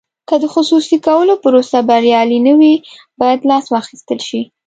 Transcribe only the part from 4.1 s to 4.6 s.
شي.